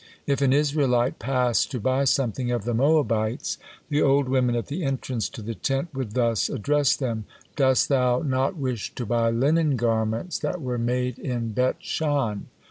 If 0.25 0.41
an 0.41 0.51
Israelite 0.51 1.19
passed 1.19 1.69
to 1.69 1.79
buy 1.79 2.05
something 2.05 2.49
of 2.49 2.63
the 2.65 2.73
Moabites, 2.73 3.59
the 3.87 4.01
old 4.01 4.27
women 4.27 4.55
at 4.55 4.65
the 4.65 4.83
entrance 4.83 5.29
to 5.29 5.43
the 5.43 5.53
tent 5.53 5.89
would 5.93 6.13
thus 6.15 6.49
address 6.49 6.97
him, 6.97 7.25
"Dost 7.55 7.87
thou 7.87 8.23
not 8.23 8.57
wish 8.57 8.95
to 8.95 9.05
buy 9.05 9.29
linen 9.29 9.75
garments 9.75 10.39
that 10.39 10.59
were 10.59 10.79
made 10.79 11.19
in 11.19 11.49
Bet 11.51 11.75
Shan?" 11.81 12.47